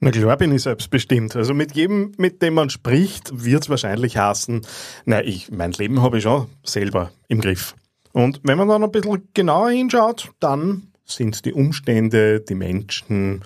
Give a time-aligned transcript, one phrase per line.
[0.00, 1.34] Na klar bin ich selbstbestimmt.
[1.34, 4.64] Also mit jedem, mit dem man spricht, wird es wahrscheinlich hassen,
[5.04, 7.74] na, ich, mein Leben habe ich schon selber im Griff.
[8.12, 13.42] Und wenn man dann ein bisschen genauer hinschaut, dann sind die Umstände, die Menschen,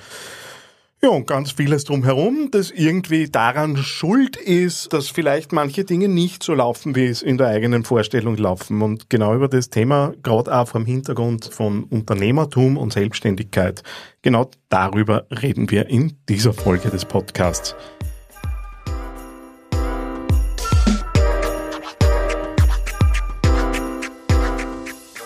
[1.04, 6.45] ja, und ganz vieles drumherum, das irgendwie daran schuld ist, dass vielleicht manche Dinge nicht
[6.45, 8.82] so laufen, wie es in der eigenen Vorstellung laufen.
[8.82, 13.82] Und genau über das Thema, gerade auch vom Hintergrund von Unternehmertum und Selbstständigkeit,
[14.23, 17.75] genau darüber reden wir in dieser Folge des Podcasts.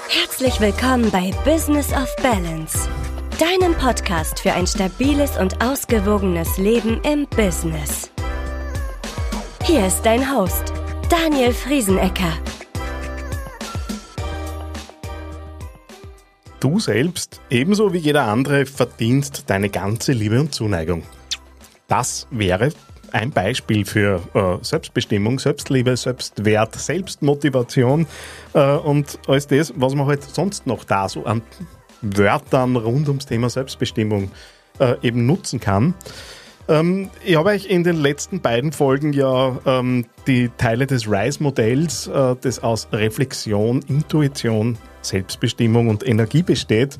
[0.08, 2.88] Herzlich willkommen bei Business of Balance
[3.38, 8.10] deinem Podcast für ein stabiles und ausgewogenes Leben im Business.
[9.62, 10.72] Hier ist dein Host,
[11.10, 12.32] Daniel Friesenecker.
[16.60, 21.02] Du selbst, ebenso wie jeder andere, verdienst deine ganze Liebe und Zuneigung.
[21.88, 22.72] Das wäre
[23.12, 28.06] ein Beispiel für äh, Selbstbestimmung, Selbstliebe, Selbstwert, Selbstmotivation
[28.54, 31.42] äh, und alles das, was man halt sonst noch da so an
[32.16, 34.30] Wörtern rund ums Thema Selbstbestimmung
[34.78, 35.94] äh, eben nutzen kann.
[36.68, 42.08] Ähm, ich habe euch in den letzten beiden Folgen ja ähm, die Teile des RISE-Modells,
[42.08, 46.98] äh, das aus Reflexion, Intuition, Selbstbestimmung und Energie besteht,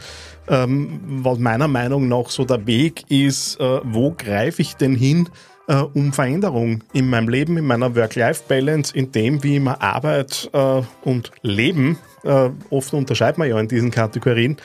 [0.48, 5.28] ähm, was meiner Meinung nach so der Weg ist, äh, wo greife ich denn hin,
[5.69, 10.83] äh, um Veränderung in meinem Leben, in meiner Work-Life-Balance, in dem, wie man Arbeit äh,
[11.03, 14.56] und Leben, äh, oft unterscheidet man ja in diesen Kategorien,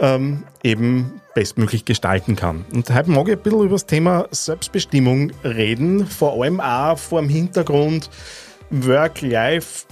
[0.00, 2.64] ähm, eben bestmöglich gestalten kann.
[2.72, 7.20] Und heute mag ich ein bisschen über das Thema Selbstbestimmung reden, vor allem auch vor
[7.20, 8.10] dem Hintergrund
[8.70, 9.86] Work-Life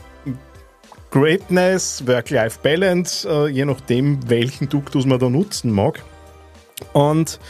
[1.11, 6.03] Greatness, Work-Life-Balance, äh, je nachdem, welchen Duktus man da nutzen mag.
[6.93, 7.41] Und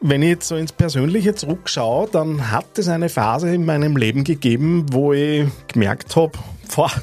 [0.00, 4.24] wenn ich jetzt so ins Persönliche zurückschaue, dann hat es eine Phase in meinem Leben
[4.24, 6.32] gegeben, wo ich gemerkt habe,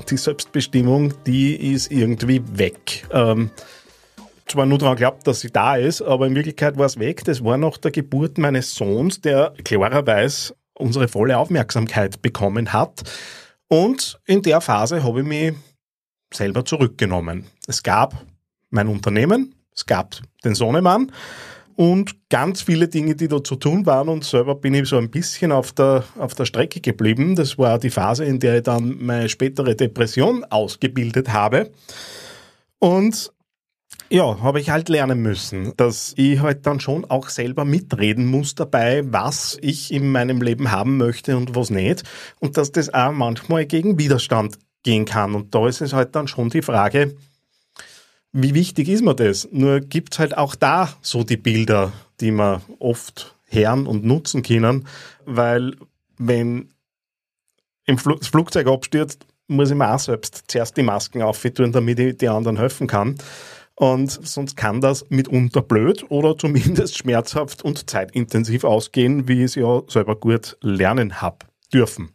[0.09, 3.07] die Selbstbestimmung, die ist irgendwie weg.
[3.11, 3.49] Ähm,
[4.47, 7.23] zwar nur daran glaubt, dass sie da ist, aber in Wirklichkeit war es weg.
[7.23, 13.03] Das war nach der Geburt meines Sohns, der klarerweise unsere volle Aufmerksamkeit bekommen hat.
[13.67, 15.53] Und in der Phase habe ich mich
[16.33, 17.47] selber zurückgenommen.
[17.67, 18.25] Es gab
[18.69, 21.11] mein Unternehmen, es gab den Sohnemann
[21.75, 25.09] und ganz viele Dinge, die da zu tun waren und selber bin ich so ein
[25.09, 27.35] bisschen auf der, auf der Strecke geblieben.
[27.35, 31.71] Das war die Phase, in der ich dann meine spätere Depression ausgebildet habe.
[32.79, 33.31] Und
[34.09, 38.53] ja, habe ich halt lernen müssen, dass ich halt dann schon auch selber mitreden muss
[38.53, 42.03] dabei, was ich in meinem Leben haben möchte und was nicht.
[42.39, 45.33] Und dass das auch manchmal gegen Widerstand gehen kann.
[45.33, 47.15] Und da ist es halt dann schon die Frage,
[48.33, 49.47] wie wichtig ist mir das?
[49.51, 54.41] Nur gibt es halt auch da so die Bilder, die man oft hören und nutzen
[54.41, 54.87] können,
[55.25, 55.75] weil
[56.17, 56.69] wenn
[57.85, 61.99] im Fl das Flugzeug abstürzt, muss ich mir auch selbst zuerst die Masken auftun, damit
[61.99, 63.17] ich die anderen helfen kann.
[63.75, 69.55] Und sonst kann das mitunter blöd oder zumindest schmerzhaft und zeitintensiv ausgehen, wie ich es
[69.55, 72.09] ja selber gut lernen habe dürfen.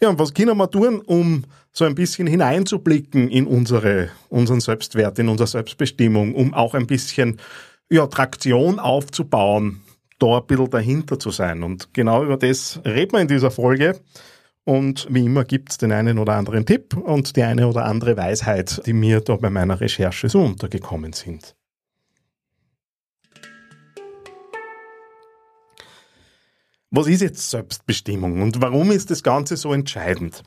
[0.00, 1.44] Ja, und was können wir tun, um
[1.76, 7.40] so ein bisschen hineinzublicken in unsere, unseren Selbstwert, in unsere Selbstbestimmung, um auch ein bisschen
[7.90, 9.82] ja, Traktion aufzubauen,
[10.20, 11.64] da ein bisschen dahinter zu sein.
[11.64, 14.00] Und genau über das reden wir in dieser Folge.
[14.62, 18.16] Und wie immer gibt es den einen oder anderen Tipp und die eine oder andere
[18.16, 21.56] Weisheit, die mir da bei meiner Recherche so untergekommen sind.
[26.90, 30.44] Was ist jetzt Selbstbestimmung und warum ist das Ganze so entscheidend?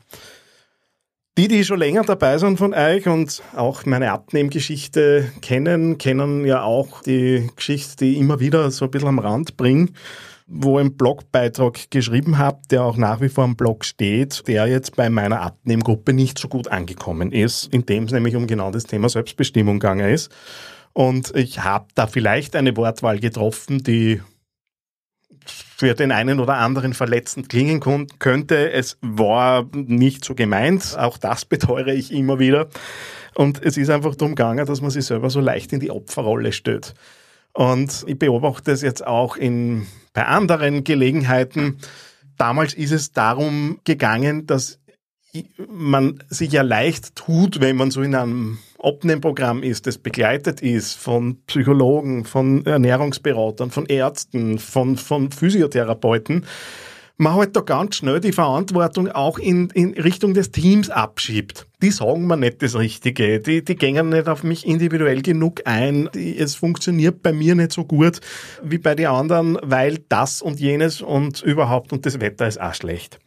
[1.38, 6.64] Die, die schon länger dabei sind von euch und auch meine Abnehmgeschichte kennen, kennen ja
[6.64, 9.90] auch die Geschichte, die ich immer wieder so ein bisschen am Rand bringe
[10.50, 14.66] wo ich einen Blogbeitrag geschrieben habe, der auch nach wie vor am Blog steht, der
[14.66, 18.70] jetzt bei meiner Abnehmgruppe nicht so gut angekommen ist, in dem es nämlich um genau
[18.70, 20.32] das Thema Selbstbestimmung gegangen ist.
[20.94, 24.22] Und ich habe da vielleicht eine Wortwahl getroffen, die
[25.50, 27.80] für den einen oder anderen verletzend klingen
[28.18, 28.72] könnte.
[28.72, 30.96] Es war nicht so gemeint.
[30.98, 32.68] Auch das beteure ich immer wieder.
[33.34, 36.52] Und es ist einfach darum gegangen, dass man sich selber so leicht in die Opferrolle
[36.52, 36.94] stellt.
[37.52, 41.78] Und ich beobachte es jetzt auch in, bei anderen Gelegenheiten.
[42.36, 44.80] Damals ist es darum gegangen, dass
[45.68, 50.94] man sich ja leicht tut, wenn man so in einem Abnehmprogramm ist, das begleitet ist
[50.94, 56.46] von Psychologen, von Ernährungsberatern, von Ärzten, von, von Physiotherapeuten.
[57.18, 61.66] man halt da ganz schnell die Verantwortung auch in, in Richtung des Teams abschiebt.
[61.82, 66.08] Die sagen mir nicht das Richtige, die, die gehen nicht auf mich individuell genug ein,
[66.14, 68.20] die, es funktioniert bei mir nicht so gut
[68.62, 72.74] wie bei den anderen, weil das und jenes und überhaupt und das Wetter ist auch
[72.74, 73.18] schlecht.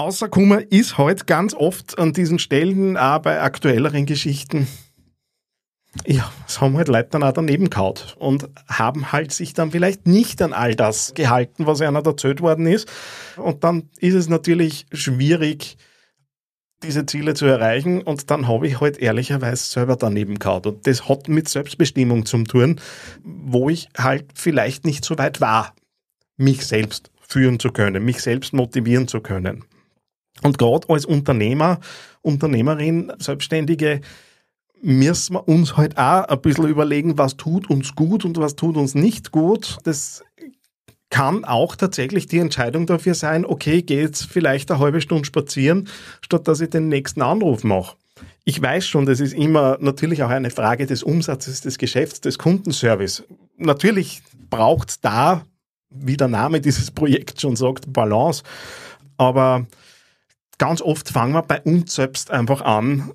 [0.00, 4.66] Außer Kummer ist halt ganz oft an diesen Stellen, auch bei aktuelleren Geschichten,
[6.06, 10.06] ja, es haben halt Leute dann auch daneben kaut und haben halt sich dann vielleicht
[10.06, 12.90] nicht an all das gehalten, was einer erzählt worden ist.
[13.36, 15.76] Und dann ist es natürlich schwierig,
[16.82, 20.66] diese Ziele zu erreichen und dann habe ich halt ehrlicherweise selber daneben kaut.
[20.66, 22.80] Und das hat mit Selbstbestimmung zu tun,
[23.22, 25.74] wo ich halt vielleicht nicht so weit war,
[26.38, 29.62] mich selbst führen zu können, mich selbst motivieren zu können.
[30.42, 31.80] Und gerade als Unternehmer,
[32.22, 34.00] Unternehmerin, Selbstständige,
[34.82, 38.76] müssen wir uns halt auch ein bisschen überlegen, was tut uns gut und was tut
[38.76, 39.78] uns nicht gut.
[39.84, 40.24] Das
[41.10, 45.88] kann auch tatsächlich die Entscheidung dafür sein, okay, geh jetzt vielleicht eine halbe Stunde spazieren,
[46.22, 47.96] statt dass ich den nächsten Anruf mache.
[48.44, 52.38] Ich weiß schon, das ist immer natürlich auch eine Frage des Umsatzes, des Geschäfts, des
[52.38, 53.24] Kundenservice.
[53.56, 55.44] Natürlich braucht da,
[55.90, 58.42] wie der Name dieses Projekts schon sagt, Balance.
[59.16, 59.66] Aber
[60.60, 63.12] ganz oft fangen wir bei uns selbst einfach an,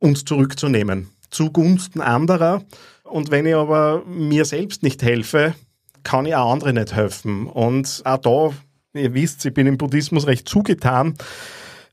[0.00, 2.64] uns zurückzunehmen, zugunsten anderer.
[3.04, 5.54] Und wenn ich aber mir selbst nicht helfe,
[6.02, 7.46] kann ich auch andere nicht helfen.
[7.46, 8.50] Und auch da,
[9.00, 11.14] ihr wisst, ich bin im Buddhismus recht zugetan,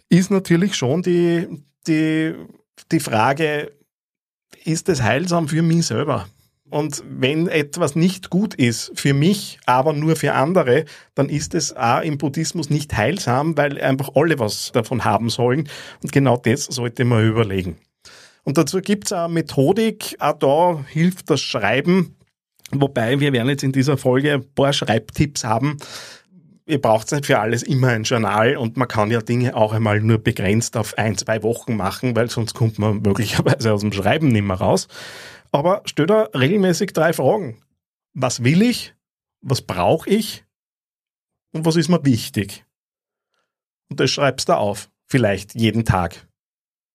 [0.10, 1.48] ist natürlich schon die,
[1.88, 2.34] die,
[2.92, 3.72] die Frage,
[4.66, 6.28] ist es heilsam für mich selber?
[6.69, 11.75] Und wenn etwas nicht gut ist für mich, aber nur für andere, dann ist es
[11.75, 15.69] auch im Buddhismus nicht heilsam, weil einfach alle was davon haben sollen.
[16.01, 17.77] Und genau das sollte man überlegen.
[18.44, 22.15] Und dazu gibt es eine Methodik, auch da hilft das Schreiben,
[22.71, 25.77] wobei wir werden jetzt in dieser Folge ein paar Schreibtipps haben.
[26.65, 30.00] Ihr braucht nicht für alles immer ein Journal und man kann ja Dinge auch einmal
[30.00, 34.30] nur begrenzt auf ein, zwei Wochen machen, weil sonst kommt man möglicherweise aus dem Schreiben
[34.30, 34.88] nicht mehr raus.
[35.54, 37.62] Aber stell da regelmäßig drei Fragen.
[38.14, 38.96] Was will ich?
[39.42, 40.44] Was brauche ich?
[41.54, 42.66] Und was ist mir wichtig?
[43.90, 44.90] Und das schreibst du auf.
[45.08, 46.28] Vielleicht jeden Tag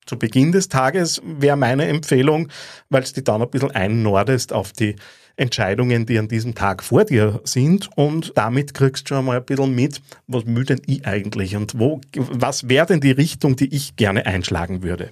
[0.06, 2.49] zu Beginn des Tages wäre meine Empfehlung,
[2.88, 4.96] weil es die dann ein bisschen einnordest auf die
[5.37, 9.44] Entscheidungen, die an diesem Tag vor dir sind und damit kriegst du schon mal ein
[9.44, 13.72] bisschen mit, was will denn ich eigentlich und wo, was wäre denn die Richtung, die
[13.72, 15.11] ich gerne einschlagen würde.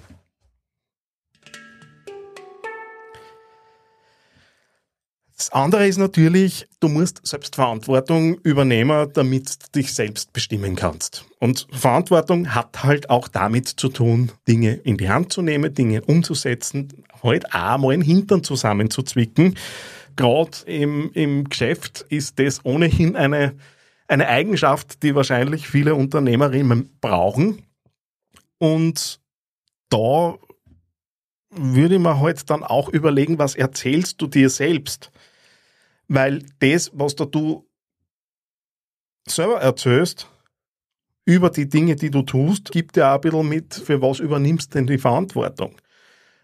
[5.37, 11.25] Das andere ist natürlich, du musst Selbstverantwortung übernehmen, damit du dich selbst bestimmen kannst.
[11.37, 16.01] Und Verantwortung hat halt auch damit zu tun, Dinge in die Hand zu nehmen, Dinge
[16.01, 19.55] umzusetzen, halt auch mal den Hintern zusammenzuzwicken.
[20.15, 23.53] Gerade im, im Geschäft ist das ohnehin eine,
[24.07, 27.61] eine Eigenschaft, die wahrscheinlich viele Unternehmerinnen brauchen.
[28.57, 29.19] Und
[29.89, 30.33] da
[31.51, 35.11] würde ich mir halt dann auch überlegen, was erzählst du dir selbst?
[36.07, 37.67] Weil das, was da du
[39.27, 40.27] selber erzählst,
[41.25, 44.73] über die Dinge, die du tust, gibt dir auch ein bisschen mit, für was übernimmst
[44.73, 45.75] denn die Verantwortung.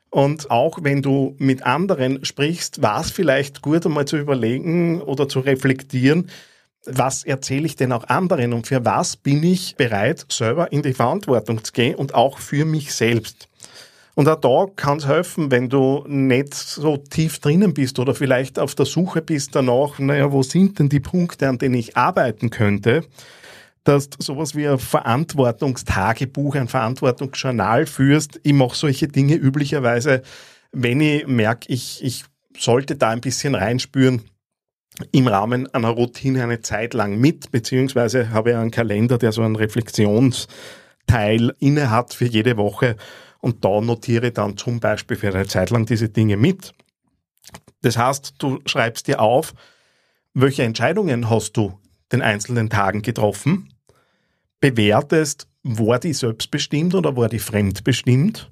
[0.10, 5.28] Und auch wenn du mit anderen sprichst, war es vielleicht gut, einmal zu überlegen oder
[5.28, 6.30] zu reflektieren,
[6.86, 10.94] was erzähle ich denn auch anderen und für was bin ich bereit, selber in die
[10.94, 13.48] Verantwortung zu gehen und auch für mich selbst.
[14.16, 18.60] Und auch da kann es helfen, wenn du nicht so tief drinnen bist oder vielleicht
[18.60, 22.52] auf der Suche bist danach, naja, wo sind denn die Punkte, an denen ich arbeiten
[22.52, 23.04] könnte,
[23.84, 28.40] dass du sowas wie ein Verantwortungstagebuch, ein Verantwortungsjournal führst.
[28.44, 30.22] Ich mache solche Dinge üblicherweise,
[30.72, 32.26] wenn ich merke, ich, ich
[32.58, 34.22] sollte da ein bisschen reinspüren,
[35.12, 39.42] im Rahmen einer Routine eine Zeit lang mit, beziehungsweise habe ich einen Kalender, der so
[39.42, 42.96] einen Reflexionsteil inne hat für jede Woche
[43.44, 46.74] und da notiere dann zum Beispiel für eine Zeit lang diese Dinge mit.
[47.82, 49.54] Das heißt, du schreibst dir auf,
[50.34, 51.78] welche Entscheidungen hast du
[52.14, 53.74] den einzelnen Tagen getroffen,
[54.62, 58.50] bewertest, war die selbstbestimmt oder war die fremdbestimmt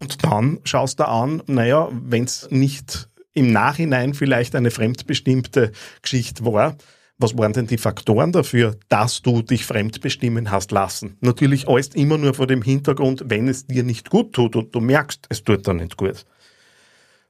[0.00, 6.42] und dann schaust du an, naja, wenn es nicht im Nachhinein vielleicht eine fremdbestimmte Geschichte
[6.46, 6.74] war,
[7.18, 11.16] was waren denn die Faktoren dafür, dass du dich fremdbestimmen hast lassen?
[11.20, 14.80] Natürlich alles immer nur vor dem Hintergrund, wenn es dir nicht gut tut und du
[14.80, 16.24] merkst, es tut dir nicht gut.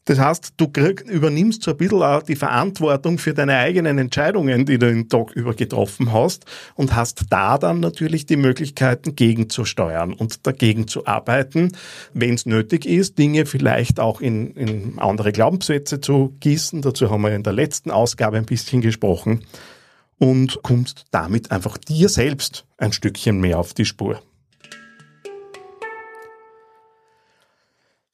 [0.04, 4.64] Das heißt, du krieg, übernimmst so ein bisschen auch die Verantwortung für deine eigenen Entscheidungen,
[4.64, 10.14] die du den Tag über getroffen hast und hast da dann natürlich die Möglichkeiten gegenzusteuern
[10.14, 11.72] und dagegen zu arbeiten,
[12.14, 16.80] wenn es nötig ist, Dinge vielleicht auch in, in andere Glaubenssätze zu gießen.
[16.80, 19.42] Dazu haben wir in der letzten Ausgabe ein bisschen gesprochen
[20.18, 24.22] und kommst damit einfach dir selbst ein Stückchen mehr auf die Spur.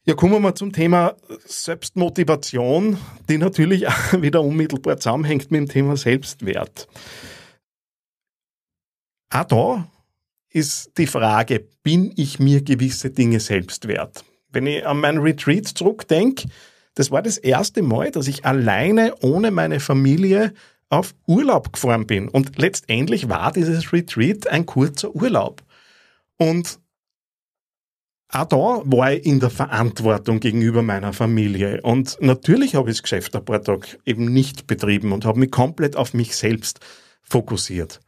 [0.07, 3.83] Ja, kommen wir mal zum Thema Selbstmotivation, die natürlich
[4.21, 6.89] wieder unmittelbar zusammenhängt mit dem Thema Selbstwert.
[9.31, 9.89] Auch da
[10.51, 14.25] ist die Frage, bin ich mir gewisse Dinge selbst wert?
[14.51, 16.49] Wenn ich an mein Retreat zurückdenke,
[16.95, 20.53] das war das erste Mal, dass ich alleine ohne meine Familie
[20.95, 22.29] auf Urlaub gefahren bin.
[22.29, 25.63] Und letztendlich war dieses Retreat ein kurzer Urlaub.
[26.37, 26.79] Und
[28.31, 31.81] auch da war ich in der Verantwortung gegenüber meiner Familie.
[31.83, 35.51] Und natürlich habe ich das Geschäft ein paar Tage eben nicht betrieben und habe mich
[35.51, 36.81] komplett auf mich selbst
[37.23, 38.01] fokussiert.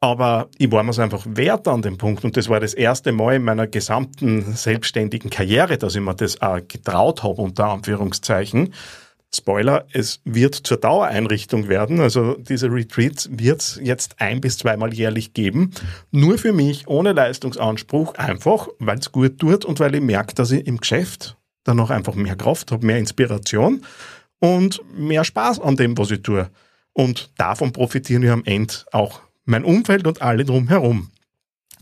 [0.00, 2.24] Aber ich war mir es einfach wert an dem Punkt.
[2.24, 6.42] Und das war das erste Mal in meiner gesamten selbstständigen Karriere, dass ich mir das
[6.42, 8.74] auch getraut habe, unter Anführungszeichen.
[9.36, 12.00] Spoiler, es wird zur Dauereinrichtung werden.
[12.00, 15.72] Also diese Retreats wird es jetzt ein bis zweimal jährlich geben.
[16.10, 20.50] Nur für mich, ohne Leistungsanspruch, einfach, weil es gut tut und weil ich merke, dass
[20.50, 23.84] ich im Geschäft dann noch einfach mehr Kraft habe, mehr Inspiration
[24.38, 26.50] und mehr Spaß an dem, was ich tue.
[26.92, 31.10] Und davon profitieren wir am Ende auch mein Umfeld und alle drumherum.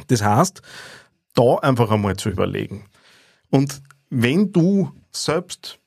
[0.08, 0.62] Das heißt,
[1.34, 2.86] da einfach einmal zu überlegen.
[3.50, 5.78] Und wenn du selbst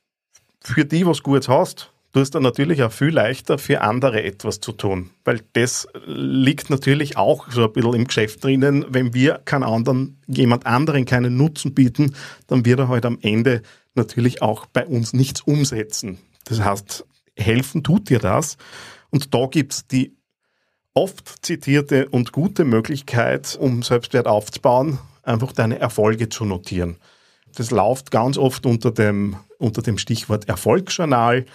[0.66, 5.12] für die was Gutes hast, du natürlich auch viel leichter für andere etwas zu tun.
[5.26, 8.86] Weil das liegt natürlich auch so ein bisschen im Geschäft drinnen.
[8.90, 12.16] Wenn wir keinen anderen, jemand anderen keinen Nutzen bieten,
[12.48, 13.62] dann wird er halt am Ende
[13.96, 16.18] natürlich auch bei uns nichts umsetzen.
[16.46, 17.06] Das heißt,
[17.38, 18.58] helfen tut dir das.
[19.10, 20.16] Und da gibt's die
[20.94, 26.96] oft zitierte und gute Möglichkeit, um Selbstwert aufzubauen, einfach deine Erfolge zu notieren.
[27.56, 31.46] Das läuft ganz oft unter dem, unter dem Stichwort Erfolgsjournal.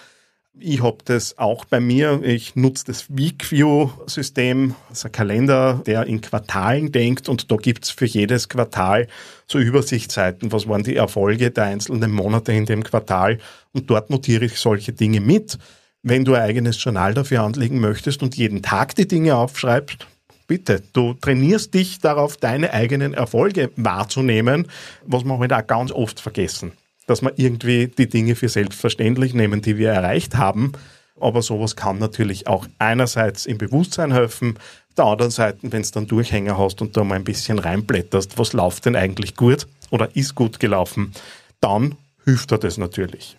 [0.59, 2.21] Ich habe das auch bei mir.
[2.25, 7.91] Ich nutze das Weekview-System, ist ein Kalender, der in Quartalen denkt und da gibt es
[7.91, 9.07] für jedes Quartal
[9.47, 13.39] so Übersichtsseiten, was waren die Erfolge der einzelnen Monate in dem Quartal
[13.73, 15.57] und dort notiere ich solche Dinge mit.
[16.03, 20.07] Wenn du ein eigenes Journal dafür anlegen möchtest und jeden Tag die Dinge aufschreibst,
[20.51, 24.67] bitte, du trainierst dich darauf, deine eigenen Erfolge wahrzunehmen,
[25.07, 26.73] was wir halt auch ganz oft vergessen.
[27.07, 30.73] Dass wir irgendwie die Dinge für selbstverständlich nehmen, die wir erreicht haben.
[31.21, 34.59] Aber sowas kann natürlich auch einerseits im Bewusstsein helfen,
[34.97, 38.53] der anderen Seite, wenn es dann Durchhänger hast und da mal ein bisschen reinblätterst, was
[38.53, 41.13] läuft denn eigentlich gut oder ist gut gelaufen,
[41.61, 43.39] dann hilft dir das natürlich.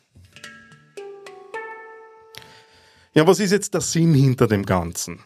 [3.13, 5.19] Ja, was ist jetzt der Sinn hinter dem Ganzen?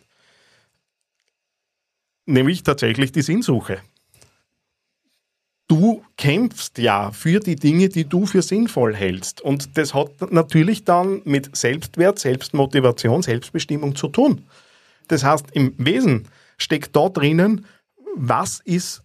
[2.26, 3.80] Nämlich tatsächlich die Sinnsuche.
[5.68, 9.42] Du kämpfst ja für die Dinge, die du für sinnvoll hältst.
[9.42, 14.44] Und das hat natürlich dann mit Selbstwert, Selbstmotivation, Selbstbestimmung zu tun.
[15.08, 16.28] Das heißt, im Wesen
[16.58, 17.66] steckt da drinnen,
[18.16, 19.04] was ist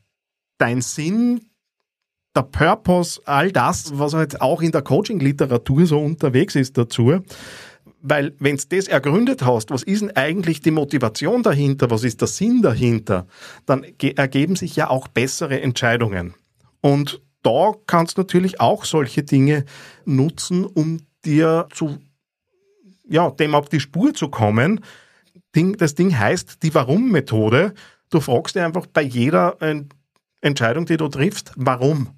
[0.58, 1.50] dein Sinn,
[2.36, 7.22] der Purpose, all das, was halt auch in der Coaching-Literatur so unterwegs ist dazu.
[8.02, 12.21] Weil wenn du das ergründet hast, was ist denn eigentlich die Motivation dahinter, was ist
[12.21, 13.26] der Sinn dahinter,
[13.66, 16.35] dann ergeben sich ja auch bessere Entscheidungen.
[16.80, 19.64] Und da kannst du natürlich auch solche Dinge
[20.04, 21.99] nutzen, um dir zu,
[23.07, 24.80] ja, dem auf die Spur zu kommen.
[25.52, 27.75] Das Ding heißt die Warum-Methode.
[28.09, 29.59] Du fragst dir einfach bei jeder
[30.40, 32.11] Entscheidung, die du triffst, warum?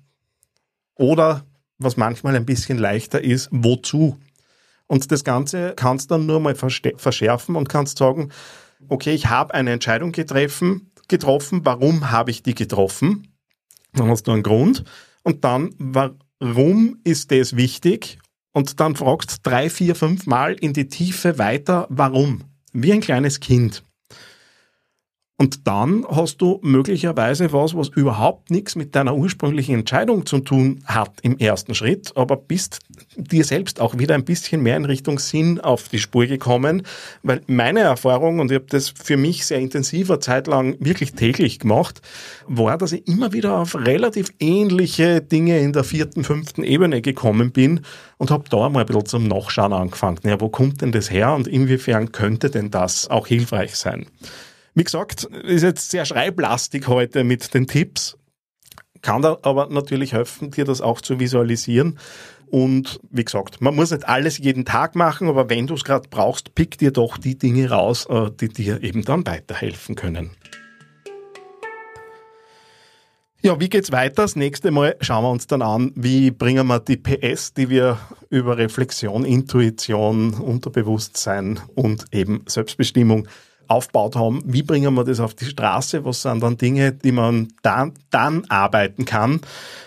[0.95, 1.45] Oder,
[1.79, 4.19] was manchmal ein bisschen leichter ist, wozu?
[4.93, 8.29] Und das Ganze kannst du dann nur mal verschärfen und kannst sagen,
[8.91, 13.35] okay, ich habe eine Entscheidung getroffen, getroffen, warum habe ich die getroffen?
[13.95, 14.85] Dann hast du einen Grund.
[15.23, 18.19] Und dann, warum ist das wichtig?
[18.53, 22.45] Und dann fragst drei, vier, fünf Mal in die Tiefe weiter, warum?
[22.75, 23.83] Wie ein kleines Kind.
[25.43, 30.85] Und dann hast du möglicherweise was, was überhaupt nichts mit deiner ursprünglichen Entscheidung zu tun
[30.85, 32.79] hat im ersten Schritt, aber bist
[33.17, 36.83] dir selbst auch wieder ein bisschen mehr in Richtung Sinn auf die Spur gekommen,
[37.25, 41.59] weil meine Erfahrung, und ich habe das für mich sehr intensiver Zeit lang wirklich täglich
[41.59, 42.03] gemacht,
[42.47, 47.51] war, dass ich immer wieder auf relativ ähnliche Dinge in der vierten, fünften Ebene gekommen
[47.51, 47.81] bin
[48.17, 50.21] und habe da mal ein bisschen zum Nachschauen angefangen.
[50.23, 54.07] Ja, wo kommt denn das her und inwiefern könnte denn das auch hilfreich sein?
[54.75, 58.17] Wie gesagt, ist jetzt sehr schreiblastig heute mit den Tipps.
[59.03, 61.99] Kann da aber natürlich helfen, dir das auch zu visualisieren.
[62.47, 66.09] Und wie gesagt, man muss nicht alles jeden Tag machen, aber wenn du es gerade
[66.09, 70.31] brauchst, pick dir doch die Dinge raus, äh, die dir eben dann weiterhelfen können.
[73.45, 74.23] Ja, wie geht's weiter?
[74.23, 77.99] Das nächste Mal schauen wir uns dann an, wie bringen wir die PS, die wir
[78.31, 83.27] über Reflexion, Intuition, Unterbewusstsein und eben Selbstbestimmung
[83.69, 87.49] aufgebaut haben, wie bringen wir das auf die Straße, was sind dann Dinge, die man
[87.63, 89.41] dann, dann arbeiten kann.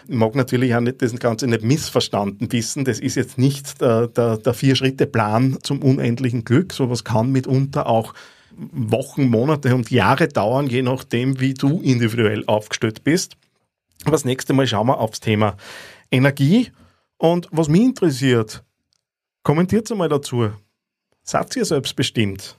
[0.07, 4.07] Ich mag natürlich auch nicht das Ganze nicht missverstanden wissen, das ist jetzt nicht der,
[4.07, 8.13] der, der Vier-Schritte-Plan zum unendlichen Glück, sowas kann mitunter auch
[8.57, 13.35] Wochen, Monate und Jahre dauern, je nachdem, wie du individuell aufgestellt bist.
[14.03, 15.57] Aber das nächste Mal schauen wir aufs Thema
[16.11, 16.71] Energie
[17.17, 18.63] und was mich interessiert,
[19.43, 20.51] kommentiert einmal dazu.
[21.23, 22.55] Seid ihr selbstbestimmt?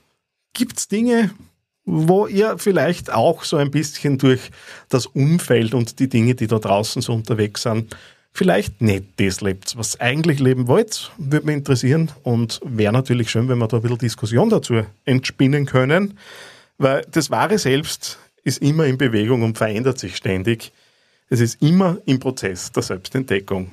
[0.57, 1.29] Gibt es Dinge,
[1.85, 4.49] wo ihr vielleicht auch so ein bisschen durch
[4.89, 7.95] das Umfeld und die Dinge, die da draußen so unterwegs sind,
[8.33, 13.47] vielleicht nicht das lebt, was eigentlich leben wollt, würde mich interessieren und wäre natürlich schön,
[13.49, 16.17] wenn wir da ein bisschen Diskussion dazu entspinnen können,
[16.79, 20.71] weil das wahre Selbst ist immer in Bewegung und verändert sich ständig.
[21.29, 23.69] Es ist immer im Prozess der Selbstentdeckung.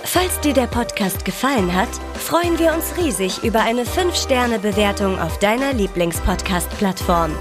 [0.03, 1.87] Falls dir der Podcast gefallen hat,
[2.19, 7.33] freuen wir uns riesig über eine 5-Sterne-Bewertung auf deiner Lieblingspodcast-Plattform.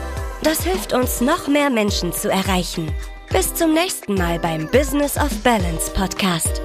[0.45, 2.95] Das hilft uns, noch mehr Menschen zu erreichen.
[3.31, 6.63] Bis zum nächsten Mal beim Business of Balance Podcast.